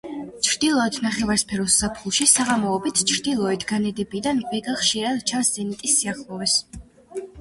[0.45, 6.61] ჩრდილოეთ ნახევარსფეროს ზაფხულში, საღამოობით, ჩრდილოეთ განედებიდან ვეგა ხშირად ჩანს ზენიტის სიახლოვეს.